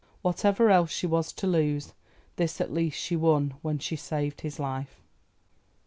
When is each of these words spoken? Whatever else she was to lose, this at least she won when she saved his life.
Whatever 0.23 0.71
else 0.71 0.89
she 0.89 1.05
was 1.05 1.31
to 1.33 1.45
lose, 1.45 1.93
this 2.35 2.59
at 2.59 2.73
least 2.73 2.99
she 2.99 3.15
won 3.15 3.53
when 3.61 3.77
she 3.77 3.95
saved 3.95 4.41
his 4.41 4.57
life. 4.59 4.99